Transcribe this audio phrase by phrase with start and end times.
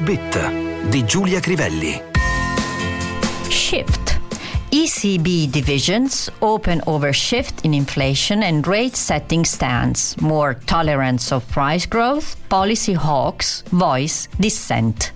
[0.00, 2.02] Bit di Giulia Crivelli.
[3.48, 4.18] Shift.
[4.70, 11.86] ECB divisions open over shift in inflation and rate setting stance, more tolerance of price
[11.86, 15.12] growth, policy hawks, voice dissent.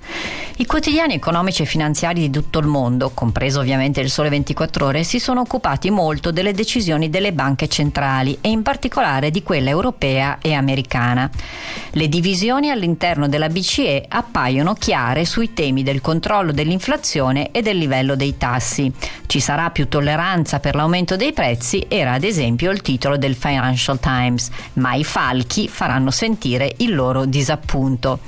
[0.61, 5.05] I quotidiani economici e finanziari di tutto il mondo, compreso ovviamente il Sole 24 Ore,
[5.05, 10.39] si sono occupati molto delle decisioni delle banche centrali e in particolare di quella europea
[10.41, 11.31] e americana.
[11.93, 18.17] Le divisioni all'interno della BCE appaiono chiare sui temi del controllo dell'inflazione e del livello
[18.17, 18.93] dei tassi.
[19.27, 24.01] Ci sarà più tolleranza per l'aumento dei prezzi era ad esempio il titolo del Financial
[24.01, 28.19] Times, ma i falchi faranno sentire il loro disappunto.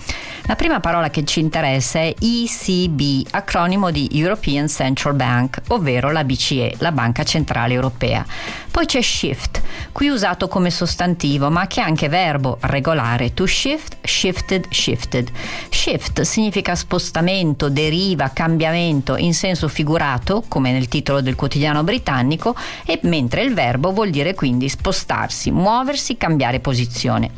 [0.44, 6.24] La prima parola che ci interessa è ECB, acronimo di European Central Bank, ovvero la
[6.24, 8.24] BCE, la Banca Centrale Europea.
[8.70, 9.60] Poi c'è shift,
[9.92, 15.30] qui usato come sostantivo, ma che è anche verbo regolare, to shift, shifted, shifted.
[15.68, 23.00] Shift significa spostamento, deriva, cambiamento in senso figurato, come nel titolo del quotidiano britannico, e
[23.02, 27.30] mentre il verbo vuol dire quindi spostarsi, muoversi, cambiare posizione.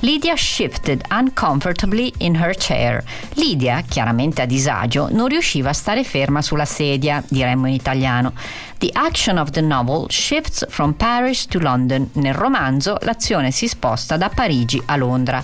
[0.00, 3.02] Lydia shifted uncomfortably in her chair.
[3.34, 8.32] Lydia, chiaramente a disagio, non riusciva a stare ferma sulla sedia, diremmo in italiano.
[8.78, 12.10] The action of the novel shifts from Paris to London.
[12.14, 15.42] Nel romanzo l'azione si sposta da Parigi a Londra.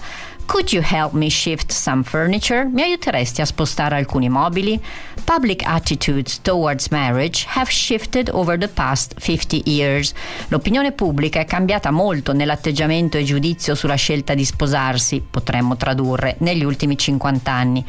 [0.51, 2.65] Could you help me shift some furniture?
[2.65, 4.81] Mi aiuteresti a spostare alcuni mobili?
[5.23, 10.13] Public attitudes towards marriage have shifted over the past 50 years.
[10.49, 16.65] L'opinione pubblica è cambiata molto nell'atteggiamento e giudizio sulla scelta di sposarsi, potremmo tradurre, negli
[16.65, 17.85] ultimi 50 anni.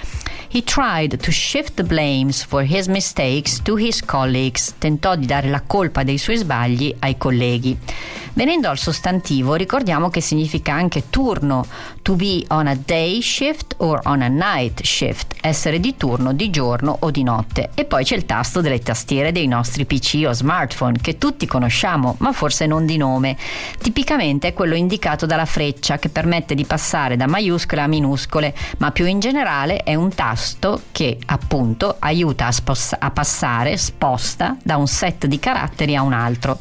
[0.52, 4.76] He tried to shift the blames for his mistakes to his colleagues.
[4.78, 7.76] Tentò di dare la colpa dei suoi sbagli ai colleghi.
[8.34, 11.66] Venendo al sostantivo, ricordiamo che significa anche turno,
[12.02, 16.50] to be on a day shift or on a night shift, essere di turno, di
[16.50, 17.72] giorno o di notte.
[17.76, 22.16] E poi c'è il tasto delle tastiere dei nostri PC o smartphone, che tutti conosciamo,
[22.20, 23.36] ma forse non di nome.
[23.78, 28.92] Tipicamente è quello indicato dalla freccia che permette di passare da maiuscole a minuscole, ma
[28.92, 34.78] più in generale è un tasto che appunto aiuta a, spos- a passare, sposta da
[34.78, 36.60] un set di caratteri a un altro.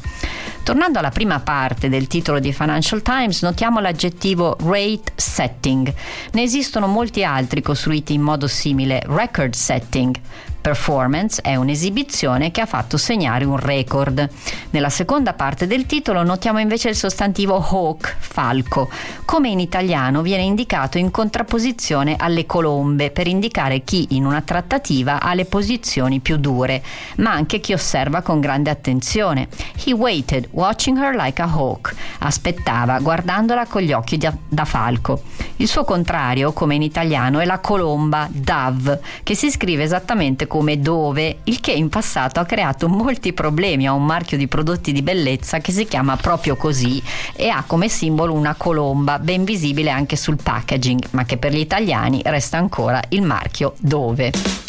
[0.63, 5.91] Tornando alla prima parte del titolo di Financial Times, notiamo l'aggettivo rate setting.
[6.33, 10.15] Ne esistono molti altri costruiti in modo simile, record setting,
[10.61, 14.29] Performance è un'esibizione che ha fatto segnare un record.
[14.69, 18.89] Nella seconda parte del titolo notiamo invece il sostantivo hawk, falco,
[19.25, 25.19] come in italiano viene indicato in contrapposizione alle colombe per indicare chi in una trattativa
[25.19, 26.83] ha le posizioni più dure,
[27.17, 29.47] ma anche chi osserva con grande attenzione.
[29.83, 31.95] He waited, watching her like a hawk.
[32.19, 35.23] Aspettava, guardandola con gli occhi da, falco.
[35.61, 40.79] Il suo contrario, come in italiano, è la colomba, dove, che si scrive esattamente come
[40.79, 45.03] dove, il che in passato ha creato molti problemi a un marchio di prodotti di
[45.03, 46.99] bellezza che si chiama proprio così
[47.35, 51.59] e ha come simbolo una colomba ben visibile anche sul packaging, ma che per gli
[51.59, 54.60] italiani resta ancora il marchio dove.